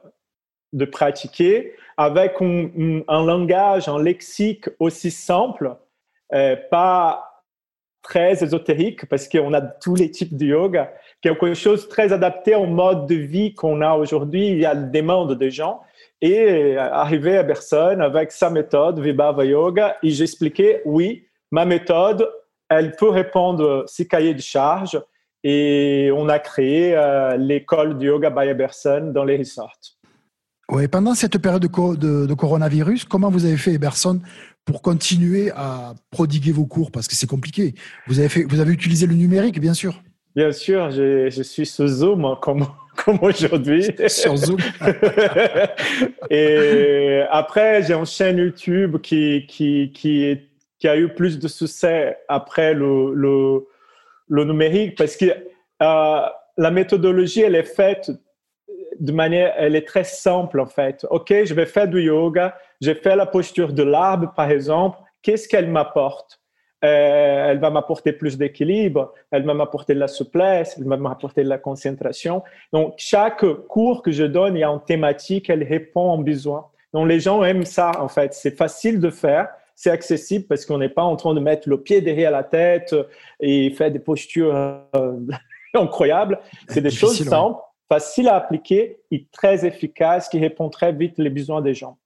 de 0.73 0.85
pratiquer 0.85 1.75
avec 1.97 2.37
un, 2.40 3.25
langage, 3.26 3.88
un 3.88 4.00
lexique 4.00 4.69
aussi 4.79 5.11
simple, 5.11 5.75
euh, 6.33 6.55
pas 6.71 7.30
très 8.02 8.42
ésotérique 8.42 9.07
parce 9.07 9.28
qu'on 9.28 9.52
a 9.52 9.61
tous 9.61 9.95
les 9.95 10.11
types 10.11 10.37
de 10.37 10.47
yoga, 10.47 10.92
quelque 11.21 11.54
chose 11.54 11.85
de 11.85 11.88
très 11.88 12.12
adapté 12.12 12.54
au 12.54 12.66
mode 12.66 13.07
de 13.07 13.14
vie 13.14 13.54
qu'on 13.54 13.80
a 13.80 13.95
aujourd'hui. 13.95 14.49
Il 14.49 14.59
y 14.59 14.66
a 14.66 14.75
des 14.75 15.00
demande 15.00 15.37
des 15.38 15.50
gens. 15.50 15.80
Et 16.23 16.76
euh, 16.76 16.92
arrivé 16.92 17.38
à 17.38 17.45
personne 17.45 18.02
avec 18.02 18.33
sa 18.33 18.50
méthode, 18.50 19.00
Vibhava 19.00 19.45
Yoga, 19.45 19.97
et 20.02 20.11
j'expliquais, 20.11 20.83
oui, 20.85 21.26
ma 21.50 21.64
méthode, 21.64 22.30
elle 22.69 22.95
peut 22.97 23.09
répondre 23.09 23.85
à 23.85 23.87
ces 23.87 24.07
cahiers 24.07 24.35
de 24.35 24.40
charges 24.40 25.00
et 25.42 26.11
on 26.14 26.28
a 26.28 26.38
créé 26.38 26.95
euh, 26.95 27.37
l'école 27.37 27.97
du 27.99 28.07
yoga 28.07 28.30
by 28.30 28.49
Eberson 28.49 29.11
dans 29.12 29.25
les 29.25 29.38
resorts. 29.38 29.78
Pendant 30.91 31.15
cette 31.15 31.39
période 31.39 31.62
de, 31.62 32.27
de, 32.27 32.35
coronavirus, 32.35 33.05
comment 33.05 33.31
vous 33.31 33.45
avez 33.45 33.57
fait, 33.57 33.73
Eberson, 33.73 34.21
pour 34.65 34.83
continuer 34.83 35.50
à 35.50 35.95
prodiguer 36.11 36.53
vos 36.53 36.67
cours? 36.67 36.91
Parce 36.91 37.09
que 37.09 37.15
c'est 37.15 37.29
compliqué. 37.29 37.75
Vous 38.07 38.19
avez, 38.19 38.29
fait, 38.29 38.45
vous 38.45 38.61
avez 38.61 38.73
utilisé 38.73 39.07
le 39.07 39.15
numérique, 39.15 39.61
bien 39.61 39.75
sûr. 39.75 40.03
Bien 40.37 40.53
sûr, 40.53 40.91
je 40.91 41.43
suis 41.43 41.67
sur 41.67 41.87
Zoom 41.89 42.37
comme, 42.41 42.67
comme 43.05 43.19
aujourd'hui. 43.23 43.89
Sur 44.07 44.37
Zoom. 44.37 44.59
et 46.31 47.23
après, 47.31 47.83
j'ai 47.83 47.95
une 47.95 48.07
chaîne 48.07 48.39
YouTube 48.39 48.99
qui, 49.00 49.47
qui, 49.49 49.91
qui, 49.93 50.39
qui, 50.79 50.89
a 50.89 50.97
eu 50.97 51.09
plus 51.09 51.39
de 51.39 51.49
succès 51.49 52.17
après 52.29 52.75
le, 52.75 53.12
le 53.15 53.67
le 54.31 54.45
numérique 54.45 54.97
parce 54.97 55.17
que 55.17 55.27
euh, 55.27 56.21
la 56.57 56.71
méthodologie, 56.71 57.43
elle 57.43 57.57
est 57.57 57.75
faite 57.75 58.11
de 59.00 59.12
manière, 59.12 59.54
elle 59.57 59.75
est 59.75 59.87
très 59.87 60.04
simple 60.04 60.61
en 60.61 60.66
fait. 60.66 61.07
Ok, 61.11 61.33
je 61.45 61.54
vais 61.54 61.66
faire 61.66 61.88
du 61.88 62.02
yoga, 62.02 62.57
j'ai 62.80 62.95
fait 62.95 63.16
la 63.16 63.26
posture 63.26 63.73
de 63.73 63.83
l'arbre 63.83 64.33
par 64.37 64.50
exemple. 64.50 64.99
Qu'est-ce 65.23 65.49
qu'elle 65.49 65.69
m'apporte? 65.69 66.40
Euh, 66.83 67.50
Elle 67.50 67.59
va 67.59 67.69
m'apporter 67.71 68.12
plus 68.12 68.38
d'équilibre, 68.38 69.12
elle 69.30 69.45
va 69.45 69.52
m'apporter 69.52 69.95
de 69.95 69.99
la 69.99 70.09
souplesse, 70.09 70.76
elle 70.78 70.88
va 70.88 70.97
m'apporter 70.97 71.45
de 71.45 71.49
la 71.49 71.59
concentration. 71.59 72.42
Donc 72.73 72.95
chaque 72.97 73.45
cours 73.69 74.02
que 74.02 74.12
je 74.12 74.25
donne, 74.25 74.57
il 74.57 74.61
y 74.61 74.64
a 74.64 74.69
une 74.69 74.85
thématique, 74.85 75.50
elle 75.50 75.62
répond 75.62 76.12
aux 76.12 76.23
besoins. 76.23 76.66
Donc 76.95 77.09
les 77.09 77.21
gens 77.21 77.42
aiment 77.45 77.66
ça 77.66 77.92
en 77.99 78.09
fait. 78.09 78.33
C'est 78.35 78.57
facile 78.57 79.00
de 79.00 79.11
faire 79.11 79.49
c'est 79.80 79.90
accessible 79.90 80.45
parce 80.47 80.66
qu'on 80.66 80.76
n'est 80.76 80.90
pas 80.90 81.04
en 81.04 81.16
train 81.16 81.33
de 81.33 81.40
mettre 81.40 81.66
le 81.66 81.80
pied 81.80 82.02
derrière 82.02 82.30
la 82.30 82.45
tête 82.45 82.95
et 83.40 83.71
faire 83.71 83.90
des 83.90 83.99
postures 83.99 84.54
euh, 84.54 85.16
incroyables. 85.75 86.38
C'est 86.69 86.83
des 86.83 86.90
choses 86.90 87.26
simples, 87.26 87.62
faciles 87.90 88.28
à 88.28 88.37
appliquer 88.37 89.00
et 89.11 89.26
très 89.32 89.66
efficaces 89.66 90.28
qui 90.28 90.38
répondent 90.38 90.73
très 90.73 90.92
vite 90.92 91.18
les 91.18 91.28
besoins 91.28 91.61
des 91.61 91.75
gens. 91.75 91.99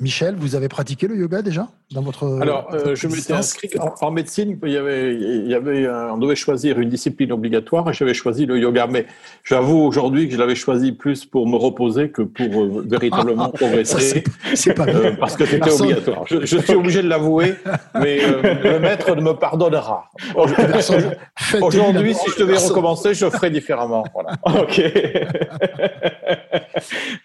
Michel, 0.00 0.36
vous 0.36 0.54
avez 0.54 0.68
pratiqué 0.68 1.08
le 1.08 1.16
yoga 1.16 1.42
déjà 1.42 1.68
dans 1.90 2.02
votre 2.02 2.40
Alors, 2.40 2.68
euh, 2.72 2.94
je 2.94 3.08
m'étais 3.08 3.32
inscrit 3.32 3.70
en, 4.00 4.10
médecine. 4.12 4.58
Il 4.62 4.70
y 4.70 4.76
avait, 4.76 5.14
il 5.14 5.48
y 5.48 5.54
avait, 5.54 5.88
on 5.88 6.18
devait 6.18 6.36
choisir 6.36 6.78
une 6.78 6.88
discipline 6.88 7.32
obligatoire 7.32 7.88
et 7.90 7.92
j'avais 7.92 8.14
choisi 8.14 8.46
le 8.46 8.58
yoga. 8.58 8.86
Mais 8.86 9.06
j'avoue 9.42 9.78
aujourd'hui 9.78 10.28
que 10.28 10.34
je 10.34 10.38
l'avais 10.38 10.54
choisi 10.54 10.92
plus 10.92 11.24
pour 11.24 11.48
me 11.48 11.56
reposer 11.56 12.10
que 12.10 12.22
pour 12.22 12.62
euh, 12.62 12.84
véritablement 12.86 13.48
progresser. 13.54 14.22
C'est 14.54 14.74
pas 14.74 14.86
euh, 14.86 15.16
parce 15.18 15.36
que 15.36 15.46
c'était 15.46 15.72
obligatoire. 15.72 16.24
Je, 16.28 16.58
suis 16.58 16.74
obligé 16.74 17.02
de 17.02 17.08
l'avouer, 17.08 17.54
mais 17.94 18.20
le 18.62 18.78
maître 18.78 19.16
ne 19.16 19.22
me 19.22 19.32
pardonnera. 19.32 20.10
Aujourd'hui, 20.36 22.14
si 22.14 22.30
je 22.30 22.38
devais 22.38 22.58
recommencer, 22.58 23.14
je 23.14 23.28
ferais 23.30 23.50
différemment. 23.50 24.04
Voilà. 24.12 24.36
Ok. 24.44 24.80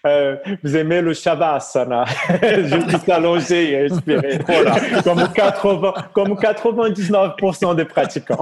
vous 0.62 0.76
aimez 0.76 1.00
le 1.00 1.12
shavasana 1.12 2.04
je 2.66 2.98
suis 2.98 3.12
allongé 3.12 3.72
et 3.72 3.82
respirer. 3.88 4.40
Voilà, 4.46 4.76
comme, 5.02 5.28
80, 5.32 5.94
comme 6.12 6.34
99% 6.34 7.76
des 7.76 7.84
pratiquants. 7.84 8.40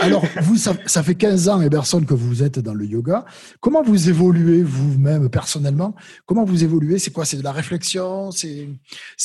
Alors, 0.00 0.22
vous, 0.42 0.56
ça, 0.56 1.02
fait 1.02 1.14
15 1.14 1.48
ans, 1.48 1.60
Eberson, 1.60 2.02
que 2.02 2.14
vous 2.14 2.42
êtes 2.42 2.58
dans 2.58 2.74
le 2.74 2.86
yoga. 2.86 3.24
Comment 3.60 3.82
vous 3.82 4.08
évoluez 4.08 4.62
vous-même 4.62 5.28
personnellement? 5.28 5.94
Comment 6.26 6.44
vous 6.44 6.64
évoluez? 6.64 6.98
C'est 6.98 7.10
quoi? 7.10 7.24
C'est 7.24 7.38
de 7.38 7.44
la 7.44 7.52
réflexion? 7.52 8.30
C'est 8.30 8.68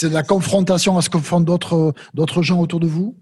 de 0.03 0.13
la 0.13 0.23
confrontation 0.23 0.97
à 0.97 1.01
ce 1.01 1.09
que 1.09 1.17
font 1.19 1.41
d'autres 1.41 1.93
gens 2.41 2.59
autour 2.59 2.79
de 2.79 2.87
vous? 2.87 3.15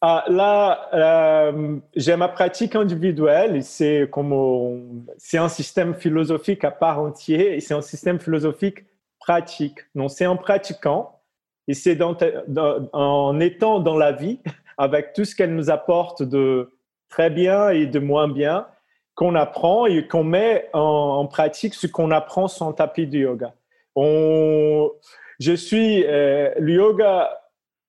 Ah, 0.00 0.24
là, 0.28 0.88
euh, 0.94 1.78
j'ai 1.96 2.14
ma 2.14 2.28
pratique 2.28 2.76
individuelle. 2.76 3.62
C'est 3.64 4.08
comme 4.12 5.04
c'est 5.16 5.38
un 5.38 5.48
système 5.48 5.94
philosophique 5.94 6.64
à 6.64 6.70
part 6.70 7.00
entière 7.00 7.52
et 7.52 7.60
c'est 7.60 7.74
un 7.74 7.82
système 7.82 8.20
philosophique 8.20 8.84
pratique. 9.18 9.78
Donc, 9.96 10.10
c'est 10.10 10.26
en 10.26 10.36
pratiquant 10.36 11.20
et 11.66 11.74
c'est 11.74 11.98
en 12.02 13.40
étant 13.40 13.80
dans 13.80 13.96
la 13.96 14.12
vie 14.12 14.38
avec 14.78 15.14
tout 15.14 15.24
ce 15.24 15.34
qu'elle 15.34 15.54
nous 15.54 15.70
apporte 15.70 16.22
de 16.22 16.70
très 17.08 17.30
bien 17.30 17.70
et 17.70 17.86
de 17.86 17.98
moins 17.98 18.28
bien 18.28 18.68
qu'on 19.16 19.34
apprend 19.34 19.86
et 19.86 20.06
qu'on 20.06 20.22
met 20.22 20.68
en, 20.74 21.26
pratique 21.26 21.74
ce 21.74 21.88
qu'on 21.88 22.12
apprend 22.12 22.46
sur 22.46 22.66
un 22.66 22.72
tapis 22.72 23.08
de 23.08 23.18
yoga. 23.18 23.52
Je 23.96 25.52
suis 25.54 26.04
euh, 26.06 26.54
le 26.58 26.74
yoga 26.74 27.36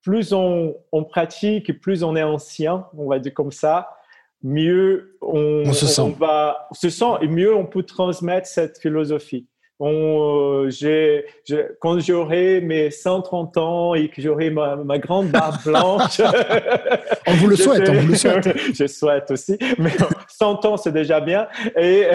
plus 0.01 0.33
on, 0.33 0.75
pratique, 1.09 1.79
plus 1.81 2.03
on 2.03 2.15
est 2.15 2.23
ancien, 2.23 2.85
on 2.97 3.09
va 3.09 3.19
dire 3.19 3.33
comme 3.33 3.51
ça, 3.51 3.89
mieux 4.43 5.17
on, 5.21 5.71
se, 5.73 5.85
sent. 5.85 6.15
va, 6.17 6.67
se 6.71 6.89
sent 6.89 7.17
et 7.21 7.27
mieux 7.27 7.53
on 7.53 7.65
peut 7.65 7.83
transmettre 7.83 8.47
cette 8.47 8.79
philosophie. 8.79 9.47
On, 9.81 10.67
euh, 10.83 11.21
quand 11.79 11.99
j'aurai 12.01 12.59
mes 12.59 12.91
130 12.91 13.57
ans 13.57 13.93
et 13.93 14.09
que 14.09 14.21
j'aurai 14.21 14.49
ma, 14.49 14.75
grande 14.97 15.29
barbe 15.29 15.55
blanche. 15.65 16.19
on 17.25 17.33
vous 17.35 17.47
le 17.47 17.55
souhaite, 17.55 17.87
on 17.87 17.93
vous 17.93 18.07
le 18.09 18.15
souhaite. 18.15 18.57
je 18.73 18.87
souhaite 18.87 19.31
aussi, 19.31 19.57
mais 19.77 19.91
100 20.27 20.65
ans 20.65 20.75
c'est 20.75 20.91
déjà 20.91 21.21
bien. 21.21 21.47
Et 21.77 22.07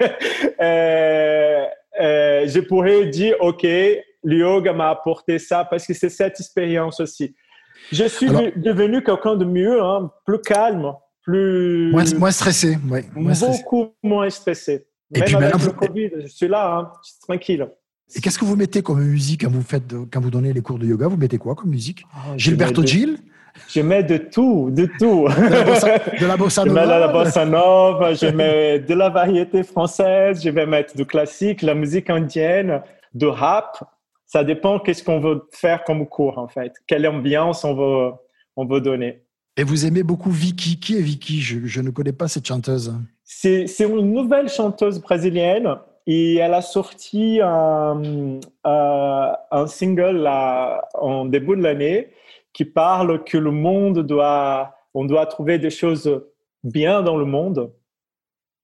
euh, 0.60 1.64
euh, 2.00 2.48
je 2.48 2.60
pourrais 2.60 3.06
dire, 3.06 3.36
OK, 3.40 3.64
le 4.24 4.38
yoga 4.38 4.72
m'a 4.72 4.90
apporté 4.90 5.38
ça 5.38 5.64
parce 5.64 5.86
que 5.86 5.94
c'est 5.94 6.08
cette 6.08 6.40
expérience 6.40 7.00
aussi. 7.00 7.34
Je 7.92 8.04
suis 8.04 8.28
devenu 8.56 9.02
quelqu'un 9.02 9.36
de 9.36 9.44
mieux, 9.44 9.82
hein, 9.82 10.10
plus 10.24 10.40
calme, 10.40 10.92
plus. 11.22 11.92
Moins, 11.92 12.30
stressé, 12.30 12.78
oui. 12.90 13.00
beaucoup 13.14 13.88
moins 14.02 14.30
stressé. 14.30 14.86
Et 15.14 15.20
Même 15.20 15.26
puis 15.26 15.36
avec 15.36 15.64
le 15.64 15.72
Covid, 15.72 16.10
je 16.22 16.26
suis 16.26 16.48
là, 16.48 16.76
hein, 16.76 16.92
je 17.04 17.10
suis 17.10 17.20
tranquille. 17.20 17.68
Et 18.14 18.20
qu'est-ce 18.20 18.38
que 18.38 18.44
vous 18.44 18.56
mettez 18.56 18.82
comme 18.82 19.02
musique 19.02 19.42
quand 19.42 19.50
vous 19.50 19.62
faites, 19.62 19.94
quand 20.12 20.20
vous 20.20 20.30
donnez 20.30 20.52
les 20.52 20.60
cours 20.60 20.78
de 20.78 20.86
yoga? 20.86 21.08
Vous 21.08 21.16
mettez 21.16 21.38
quoi 21.38 21.54
comme 21.54 21.70
musique? 21.70 22.04
Oh, 22.14 22.32
Gilberto 22.36 22.84
Gil? 22.84 23.18
Je 23.68 23.80
mets 23.80 24.02
de 24.02 24.16
tout, 24.16 24.70
de 24.70 24.88
tout. 24.98 25.28
De 25.28 26.26
la 26.26 26.36
bossa, 26.36 26.64
nova. 26.64 26.66
Je 26.66 26.70
mets 26.72 26.84
de 26.84 27.00
la 27.00 27.08
bossa 27.08 27.44
nova, 27.44 28.14
je 28.14 28.26
mets 28.26 28.78
de 28.80 28.94
la 28.94 29.08
variété 29.10 29.62
française, 29.62 30.42
je 30.42 30.50
vais 30.50 30.66
mettre 30.66 30.96
du 30.96 31.06
classique, 31.06 31.62
la 31.62 31.74
musique 31.74 32.10
indienne, 32.10 32.82
de 33.14 33.26
rap. 33.26 33.78
Ça 34.34 34.42
dépend 34.42 34.80
qu'est-ce 34.80 35.04
qu'on 35.04 35.20
veut 35.20 35.46
faire 35.52 35.84
comme 35.84 36.08
cours 36.08 36.38
en 36.38 36.48
fait, 36.48 36.72
quelle 36.88 37.06
ambiance 37.06 37.64
on 37.64 37.74
veut, 37.76 38.10
on 38.56 38.66
veut 38.66 38.80
donner. 38.80 39.22
Et 39.56 39.62
vous 39.62 39.86
aimez 39.86 40.02
beaucoup 40.02 40.32
Vicky. 40.32 40.80
Qui 40.80 40.98
est 40.98 41.02
Vicky? 41.02 41.40
Je, 41.40 41.60
je, 41.66 41.80
ne 41.80 41.90
connais 41.90 42.12
pas 42.12 42.26
cette 42.26 42.44
chanteuse. 42.44 42.92
C'est 43.22 43.68
une 43.78 44.12
nouvelle 44.12 44.48
chanteuse 44.48 45.00
brésilienne 45.00 45.76
et 46.08 46.34
elle 46.34 46.52
a 46.52 46.62
sorti 46.62 47.38
un, 47.40 48.40
euh, 48.66 49.32
un 49.52 49.66
single 49.68 50.16
là, 50.16 50.82
en 50.94 51.26
début 51.26 51.54
de 51.54 51.62
l'année 51.62 52.08
qui 52.52 52.64
parle 52.64 53.22
que 53.22 53.38
le 53.38 53.52
monde 53.52 54.00
doit, 54.00 54.74
on 54.94 55.04
doit 55.04 55.26
trouver 55.26 55.60
des 55.60 55.70
choses 55.70 56.10
bien 56.64 57.02
dans 57.02 57.16
le 57.16 57.24
monde. 57.24 57.70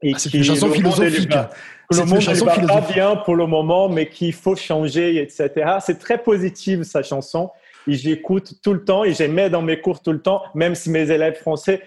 Et 0.03 0.13
ah, 0.15 0.19
c'est 0.19 0.33
une 0.35 0.45
chanson 0.45 0.71
philosophique. 0.71 1.29
Que 1.29 1.97
le 1.99 2.05
monde 2.05 2.21
ne 2.21 2.45
va 2.45 2.81
pas 2.81 2.93
bien 2.93 3.17
pour 3.17 3.35
le 3.35 3.47
moment, 3.47 3.89
mais 3.89 4.09
qu'il 4.09 4.33
faut 4.33 4.55
changer, 4.55 5.21
etc. 5.21 5.51
C'est 5.81 5.99
très 5.99 6.19
positif, 6.19 6.83
sa 6.83 7.03
chanson. 7.03 7.51
Et 7.89 7.95
j'écoute 7.95 8.55
tout 8.63 8.73
le 8.73 8.85
temps 8.85 9.05
et 9.05 9.13
j'aimais 9.13 9.51
dans 9.51 9.63
mes 9.63 9.81
cours 9.81 10.01
tout 10.01 10.13
le 10.13 10.21
temps, 10.21 10.43
même 10.55 10.75
si 10.75 10.91
mes 10.91 11.11
élèves 11.11 11.37
français 11.37 11.83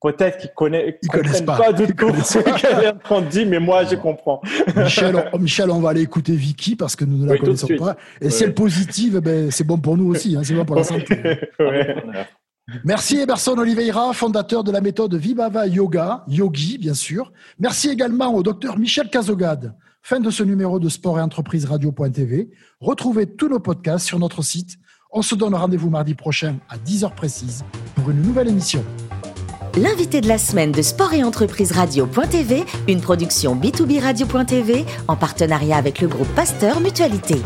peut-être 0.00 0.38
qu'ils 0.38 0.50
connaissent, 0.54 0.94
connaissent 1.10 1.42
pas, 1.42 1.56
pas 1.56 1.72
du 1.72 1.86
tout 1.94 2.14
ce 2.22 2.38
qu'elle 2.38 2.84
est 2.84 2.88
en 2.88 2.98
train 2.98 3.20
de 3.22 3.26
dire, 3.26 3.46
mais 3.46 3.58
moi, 3.58 3.84
je 3.84 3.96
comprends. 3.96 4.40
Michel, 4.76 5.24
on, 5.32 5.38
Michel, 5.38 5.70
on 5.70 5.80
va 5.80 5.90
aller 5.90 6.02
écouter 6.02 6.32
Vicky 6.32 6.76
parce 6.76 6.94
que 6.94 7.04
nous 7.04 7.18
ne 7.18 7.32
la 7.32 7.38
connaissons 7.38 7.68
pas. 7.78 7.96
Et 8.20 8.30
si 8.30 8.44
elle 8.44 8.50
est 8.50 8.52
positive, 8.52 9.18
ben, 9.18 9.50
c'est 9.50 9.64
bon 9.64 9.78
pour 9.78 9.96
nous 9.96 10.10
aussi, 10.10 10.36
hein, 10.36 10.42
c'est 10.44 10.54
bon 10.54 10.64
pour 10.64 10.76
la 10.76 10.84
santé. 10.84 11.18
Merci 12.84 13.16
Emerson 13.16 13.56
Oliveira, 13.56 14.12
fondateur 14.12 14.62
de 14.62 14.70
la 14.70 14.80
méthode 14.80 15.14
Vibhava 15.14 15.66
Yoga, 15.66 16.24
yogi 16.28 16.78
bien 16.78 16.94
sûr. 16.94 17.32
Merci 17.58 17.88
également 17.88 18.34
au 18.34 18.42
docteur 18.42 18.78
Michel 18.78 19.08
Cazogade. 19.08 19.74
Fin 20.02 20.20
de 20.20 20.30
ce 20.30 20.42
numéro 20.42 20.78
de 20.78 20.88
Sport 20.88 21.18
et 21.18 21.22
Entreprise 21.22 21.64
Radio.tv. 21.64 22.50
Retrouvez 22.80 23.26
tous 23.26 23.48
nos 23.48 23.60
podcasts 23.60 24.06
sur 24.06 24.18
notre 24.18 24.42
site. 24.42 24.78
On 25.10 25.22
se 25.22 25.34
donne 25.34 25.54
rendez-vous 25.54 25.90
mardi 25.90 26.14
prochain 26.14 26.56
à 26.68 26.76
10h 26.76 27.14
précise 27.14 27.64
pour 27.94 28.10
une 28.10 28.22
nouvelle 28.22 28.48
émission 28.48 28.84
l'invité 29.78 30.20
de 30.20 30.28
la 30.28 30.38
semaine 30.38 30.72
de 30.72 30.82
Sport 30.82 31.14
et 31.14 31.22
Entreprise 31.22 31.72
Radio.tv, 31.72 32.64
une 32.88 33.00
production 33.00 33.54
B2B 33.54 34.00
Radio.tv 34.00 34.84
en 35.06 35.16
partenariat 35.16 35.76
avec 35.76 36.00
le 36.00 36.08
groupe 36.08 36.28
Pasteur 36.34 36.80
Mutualité. 36.80 37.36